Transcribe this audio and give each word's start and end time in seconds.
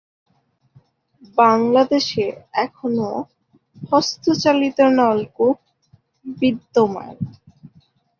বাংলাদেশে 1.37 2.25
এখনো 2.65 3.09
হস্তচালিত 3.91 4.77
নলকূপ 4.97 5.57
বিদ্যমান। 6.35 7.15